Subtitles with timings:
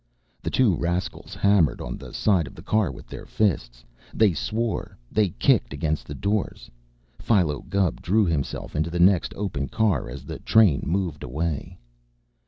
[0.41, 3.85] The two rascals hammered on the side of the car with their fists.
[4.15, 4.97] They swore.
[5.11, 6.71] They kicked against the doors.
[7.19, 11.77] Philo Gubb drew himself into the next open car as the train moved away.